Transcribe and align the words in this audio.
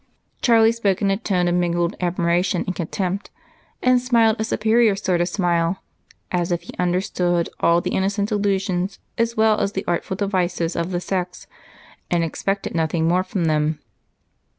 Charlie 0.41 0.71
spoke 0.71 1.03
in 1.03 1.11
a 1.11 1.17
tone 1.17 1.47
of 1.47 1.53
mingled 1.53 1.95
admiration 2.01 2.63
and 2.65 2.75
contempt, 2.75 3.29
and 3.83 4.01
smiled 4.01 4.37
a 4.39 4.43
superior 4.43 4.95
sort 4.95 5.21
of 5.21 5.29
smile, 5.29 5.83
as 6.31 6.51
if 6.51 6.63
he 6.63 6.71
understood 6.79 7.49
all 7.59 7.81
the 7.81 7.91
innocent 7.91 8.29
delusions 8.29 8.97
as 9.19 9.37
well 9.37 9.59
as 9.59 9.73
the 9.73 9.85
artful 9.87 10.15
devices 10.17 10.75
of 10.75 10.89
the 10.89 11.01
sex 11.01 11.45
and 12.09 12.23
expected 12.23 12.73
nothing 12.73 13.07
more 13.07 13.23
from 13.23 13.45
them. 13.45 13.77